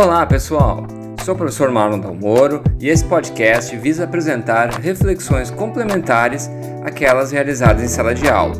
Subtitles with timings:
[0.00, 0.86] Olá, pessoal!
[1.24, 6.48] Sou o professor Marlon Dalmoro e esse podcast visa apresentar reflexões complementares
[6.84, 8.54] àquelas realizadas em sala de aula.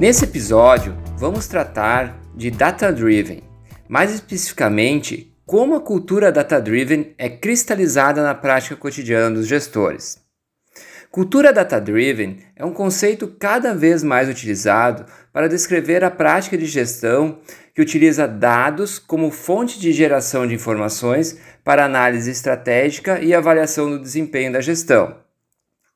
[0.00, 3.42] Nesse episódio, vamos tratar de Data Driven,
[3.86, 10.26] mais especificamente, como a cultura Data Driven é cristalizada na prática cotidiana dos gestores.
[11.10, 17.38] Cultura data-driven é um conceito cada vez mais utilizado para descrever a prática de gestão
[17.74, 23.98] que utiliza dados como fonte de geração de informações para análise estratégica e avaliação do
[23.98, 25.27] desempenho da gestão.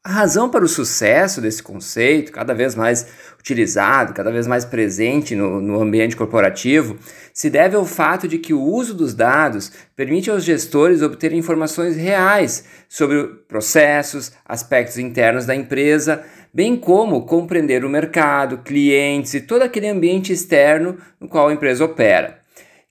[0.05, 3.07] A razão para o sucesso desse conceito, cada vez mais
[3.39, 6.99] utilizado, cada vez mais presente no, no, ambiente corporativo,
[7.33, 11.95] se deve ao fato de que o uso dos dados permite aos gestores obterem informações
[11.95, 19.63] reais sobre processos, aspectos internos da empresa, bem como compreender o mercado, clientes e todo
[19.63, 22.41] aquele ambiente externo no qual a empresa opera.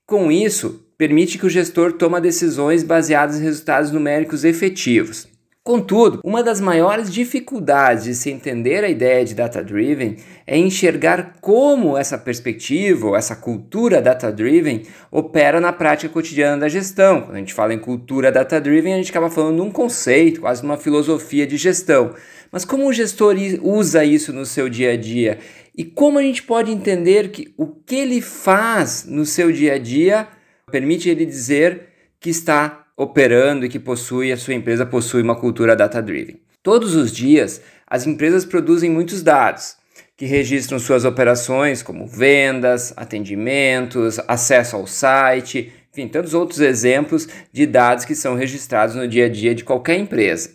[0.06, 5.31] Com isso, permite que o gestor tome decisões baseadas em resultados numéricos efetivos.
[5.72, 11.98] Contudo, uma das maiores dificuldades de se entender a ideia de data-driven é enxergar como
[11.98, 17.22] essa perspectiva ou essa cultura data-driven opera na prática cotidiana da gestão.
[17.22, 20.62] Quando a gente fala em cultura data-driven, a gente acaba falando de um conceito, quase
[20.62, 22.16] uma filosofia de gestão.
[22.52, 25.40] Mas como o gestor usa isso no seu dia a dia?
[25.74, 29.78] E como a gente pode entender que o que ele faz no seu dia a
[29.78, 30.28] dia
[30.70, 31.88] permite ele dizer
[32.20, 36.40] que está operando e que possui, a sua empresa possui uma cultura data-driven.
[36.64, 39.76] Todos os dias, as empresas produzem muitos dados
[40.16, 47.66] que registram suas operações, como vendas, atendimentos, acesso ao site, enfim, tantos outros exemplos de
[47.66, 50.52] dados que são registrados no dia a dia de qualquer empresa.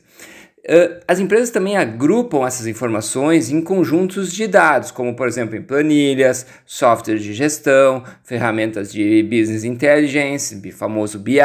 [1.06, 6.46] As empresas também agrupam essas informações em conjuntos de dados, como por exemplo em planilhas,
[6.64, 11.40] softwares de gestão, ferramentas de business intelligence, famoso BI.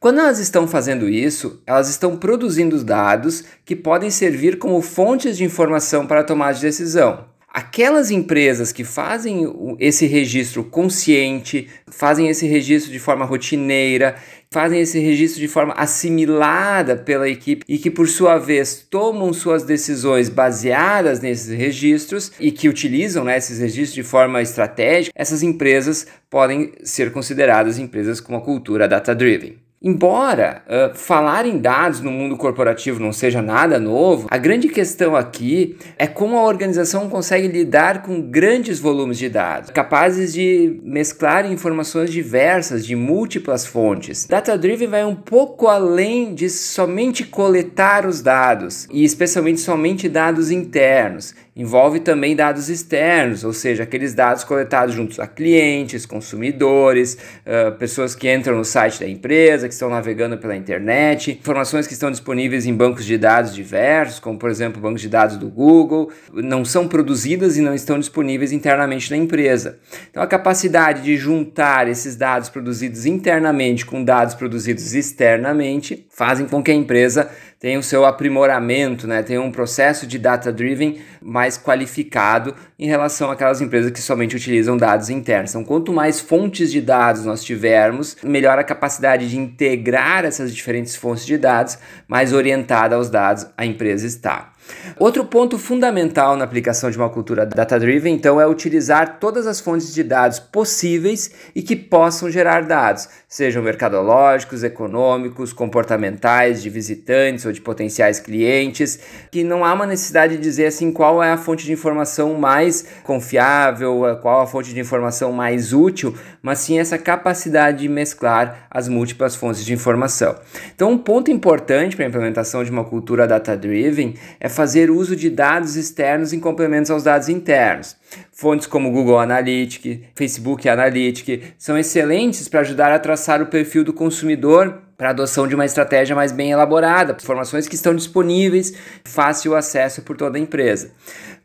[0.00, 5.42] Quando elas estão fazendo isso, elas estão produzindo dados que podem servir como fontes de
[5.42, 7.24] informação para a tomada de decisão.
[7.52, 14.14] Aquelas empresas que fazem esse registro consciente, fazem esse registro de forma rotineira,
[14.52, 19.64] fazem esse registro de forma assimilada pela equipe e que, por sua vez, tomam suas
[19.64, 26.06] decisões baseadas nesses registros e que utilizam né, esses registros de forma estratégica, essas empresas
[26.30, 29.67] podem ser consideradas empresas com uma cultura data-driven.
[29.80, 35.14] Embora uh, falar em dados no mundo corporativo não seja nada novo, a grande questão
[35.14, 41.48] aqui é como a organização consegue lidar com grandes volumes de dados, capazes de mesclar
[41.50, 44.26] informações diversas de múltiplas fontes.
[44.26, 50.50] Data Driven vai um pouco além de somente coletar os dados, e especialmente somente dados
[50.50, 57.76] internos envolve também dados externos, ou seja, aqueles dados coletados junto a clientes, consumidores, uh,
[57.76, 62.12] pessoas que entram no site da empresa, que estão navegando pela internet, informações que estão
[62.12, 66.64] disponíveis em bancos de dados diversos, como por exemplo bancos de dados do Google, não
[66.64, 69.80] são produzidas e não estão disponíveis internamente na empresa.
[70.08, 76.62] Então a capacidade de juntar esses dados produzidos internamente com dados produzidos externamente fazem com
[76.62, 77.28] que a empresa
[77.60, 79.22] tem o seu aprimoramento, né?
[79.22, 85.10] tem um processo de data-driven mais qualificado em relação àquelas empresas que somente utilizam dados
[85.10, 85.50] internos.
[85.50, 90.94] Então, quanto mais fontes de dados nós tivermos, melhor a capacidade de integrar essas diferentes
[90.94, 94.52] fontes de dados, mais orientada aos dados a empresa está.
[94.98, 99.94] Outro ponto fundamental na aplicação de uma cultura data-driven, então, é utilizar todas as fontes
[99.94, 107.52] de dados possíveis e que possam gerar dados, sejam mercadológicos, econômicos, comportamentais, de visitantes ou
[107.52, 108.98] de potenciais clientes,
[109.30, 112.86] que não há uma necessidade de dizer assim qual é a fonte de informação mais
[113.04, 118.88] confiável, qual a fonte de informação mais útil, mas sim essa capacidade de mesclar as
[118.88, 120.36] múltiplas fontes de informação.
[120.74, 125.30] Então, um ponto importante para a implementação de uma cultura data-driven é fazer uso de
[125.30, 127.94] dados externos em complementos aos dados internos.
[128.32, 133.92] Fontes como Google Analytics, Facebook Analytics são excelentes para ajudar a traçar o perfil do
[133.92, 138.74] consumidor para adoção de uma estratégia mais bem elaborada, informações que estão disponíveis,
[139.04, 140.90] fácil acesso por toda a empresa.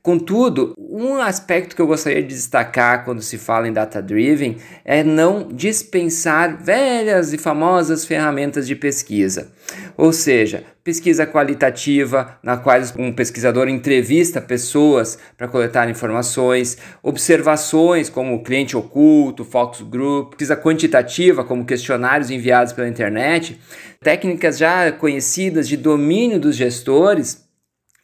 [0.02, 5.04] Contudo, um aspecto que eu gostaria de destacar quando se fala em data driven é
[5.04, 9.52] não dispensar velhas e famosas ferramentas de pesquisa.
[9.96, 18.44] Ou seja, pesquisa qualitativa, na qual um pesquisador entrevista pessoas para coletar informações, observações como
[18.44, 23.60] cliente oculto, focus group, pesquisa quantitativa como questionários enviados pela internet,
[24.02, 27.44] técnicas já conhecidas de domínio dos gestores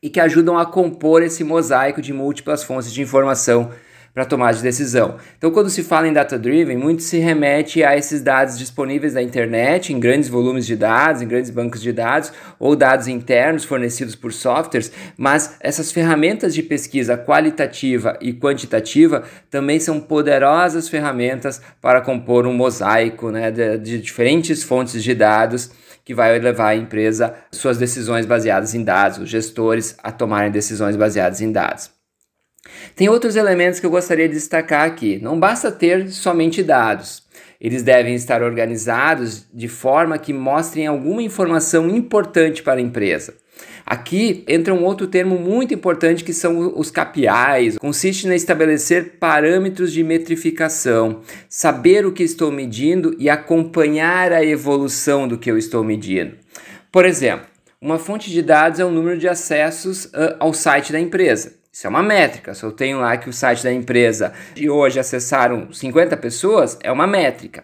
[0.02, 3.72] e que ajudam a compor esse mosaico de múltiplas fontes de informação
[4.14, 5.18] para tomar de decisão.
[5.38, 9.94] Então, quando se fala em data-driven, muito se remete a esses dados disponíveis na internet,
[9.94, 14.34] em grandes volumes de dados, em grandes bancos de dados, ou dados internos fornecidos por
[14.34, 22.46] softwares, mas essas ferramentas de pesquisa qualitativa e quantitativa também são poderosas ferramentas para compor
[22.46, 25.72] um mosaico né, de, de diferentes fontes de dados
[26.04, 30.96] que vai levar a empresa suas decisões baseadas em dados, os gestores a tomarem decisões
[30.96, 31.99] baseadas em dados.
[32.96, 35.20] Tem outros elementos que eu gostaria de destacar aqui.
[35.22, 37.24] Não basta ter somente dados.
[37.60, 43.34] Eles devem estar organizados de forma que mostrem alguma informação importante para a empresa.
[43.86, 47.78] Aqui entra um outro termo muito importante que são os KPIs.
[47.80, 55.28] Consiste em estabelecer parâmetros de metrificação, saber o que estou medindo e acompanhar a evolução
[55.28, 56.36] do que eu estou medindo.
[56.92, 57.48] Por exemplo,
[57.82, 61.59] uma fonte de dados é o número de acessos uh, ao site da empresa.
[61.72, 62.54] Isso é uma métrica.
[62.54, 66.92] Se eu tenho lá que o site da empresa de hoje acessaram 50 pessoas, é
[66.92, 67.64] uma métrica.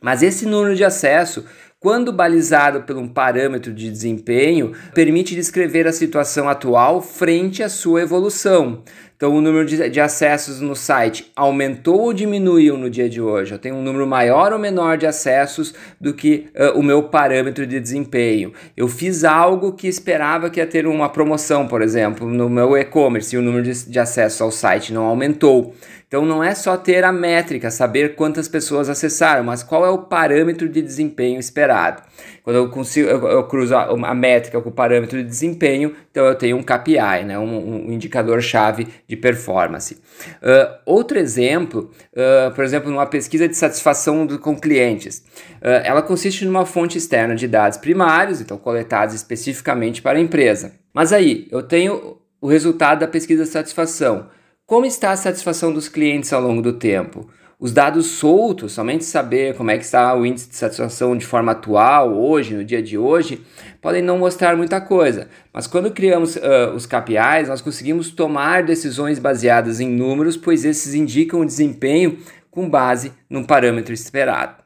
[0.00, 1.44] Mas esse número de acesso,
[1.78, 8.02] quando balizado por um parâmetro de desempenho, permite descrever a situação atual frente à sua
[8.02, 8.82] evolução.
[9.16, 13.52] Então, o número de, de, acessos no site aumentou ou diminuiu no dia de hoje?
[13.52, 17.66] Eu tenho um número maior ou menor de acessos do que uh, o meu parâmetro
[17.66, 18.52] de desempenho?
[18.76, 23.34] Eu fiz algo que esperava que ia ter uma promoção, por exemplo, no meu e-commerce
[23.34, 25.74] e o número de, de acessos ao site não aumentou.
[26.08, 29.98] Então não é só ter a métrica, saber quantas pessoas acessaram, mas qual é o
[29.98, 32.00] parâmetro de desempenho esperado.
[32.44, 36.24] Quando eu consigo, eu, eu cruzo a, a, métrica com o parâmetro de desempenho, então
[36.24, 39.94] eu tenho um KPI, né, um, um indicador-chave de performance.
[40.42, 45.18] Uh, outro exemplo, uh, por exemplo, numa pesquisa de satisfação do, com clientes,
[45.62, 50.72] uh, ela consiste numa fonte externa de dados primários, então coletados especificamente para a empresa.
[50.92, 54.28] Mas aí eu tenho o resultado da pesquisa de satisfação.
[54.66, 57.28] Como está a satisfação dos clientes ao longo do tempo?
[57.58, 61.52] Os dados soltos, somente saber como é que está o índice de satisfação de forma
[61.52, 63.40] atual, hoje, no dia de hoje,
[63.80, 65.28] podem não mostrar muita coisa.
[65.54, 70.92] Mas quando criamos uh, os KPIs, nós conseguimos tomar decisões baseadas em números, pois esses
[70.92, 72.18] indicam o desempenho
[72.50, 74.62] com base num parâmetro esperado.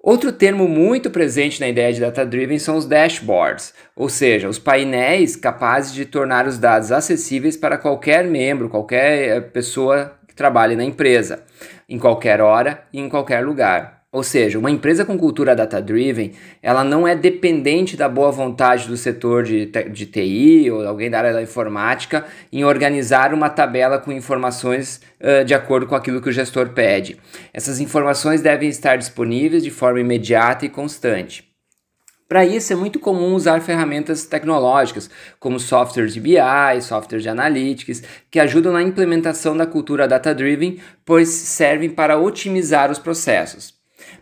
[0.00, 5.34] Outro termo muito presente na ideia de data-driven são os dashboards, ou seja, os painéis
[5.34, 11.42] capazes de tornar os dados acessíveis para qualquer membro, qualquer pessoa que trabalhe na empresa,
[11.88, 14.04] em qualquer hora e em qualquer lugar.
[14.14, 16.30] Ou seja, uma empresa com cultura data-driven,
[16.62, 21.18] ela não é dependente da boa vontade do setor de, de TI ou alguém da
[21.18, 26.28] área da informática em organizar uma tabela com informações uh, de acordo com aquilo que
[26.28, 27.18] o gestor pede.
[27.52, 31.53] Essas informações devem estar disponíveis de forma imediata e constante.
[32.34, 35.08] Para isso é muito comum usar ferramentas tecnológicas,
[35.38, 36.34] como softwares de BI,
[36.82, 42.98] softwares de analytics, que ajudam na implementação da cultura data-driven, pois servem para otimizar os
[42.98, 43.74] processos.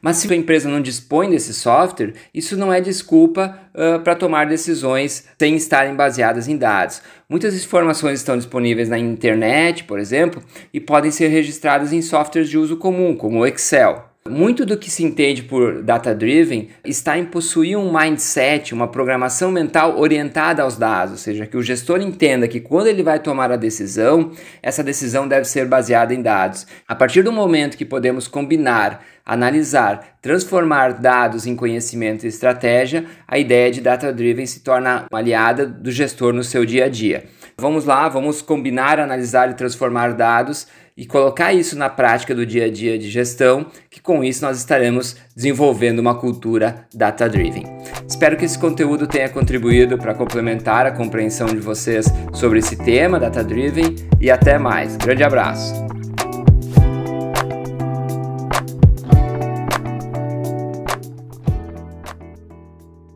[0.03, 4.47] Mas se a empresa não dispõe desse software, isso não é desculpa uh, para tomar
[4.47, 7.01] decisões sem estarem baseadas em dados.
[7.27, 12.59] Muitas informações estão disponíveis na internet, por exemplo, e podem ser registradas em softwares de
[12.59, 14.12] uso comum, como o Excel.
[14.31, 19.99] Muito do que se entende por data-driven está em possuir um mindset, uma programação mental
[19.99, 23.57] orientada aos dados, ou seja, que o gestor entenda que quando ele vai tomar a
[23.57, 24.31] decisão,
[24.63, 26.69] essa decisão deve ser baseada em dados.
[26.87, 33.39] A partir do momento que podemos combinar, analisar, transformar dados em conhecimento e estratégia, a
[33.39, 37.25] ideia de data-driven se torna uma aliada do gestor no seu dia a dia.
[37.59, 42.67] Vamos lá, vamos combinar, analisar e transformar dados e colocar isso na prática do dia
[42.67, 47.65] a dia de gestão, que com isso nós estaremos desenvolvendo uma cultura data-driven.
[48.09, 53.19] Espero que esse conteúdo tenha contribuído para complementar a compreensão de vocês sobre esse tema
[53.19, 54.97] data-driven e até mais.
[54.97, 56.02] Grande abraço!